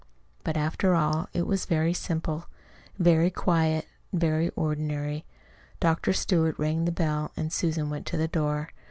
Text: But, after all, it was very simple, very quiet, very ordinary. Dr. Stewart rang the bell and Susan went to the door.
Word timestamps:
But, 0.43 0.57
after 0.57 0.95
all, 0.95 1.29
it 1.31 1.45
was 1.45 1.65
very 1.67 1.93
simple, 1.93 2.47
very 2.97 3.29
quiet, 3.29 3.85
very 4.11 4.49
ordinary. 4.55 5.25
Dr. 5.79 6.11
Stewart 6.11 6.57
rang 6.57 6.85
the 6.85 6.91
bell 6.91 7.31
and 7.37 7.53
Susan 7.53 7.87
went 7.91 8.07
to 8.07 8.17
the 8.17 8.27
door. 8.27 8.71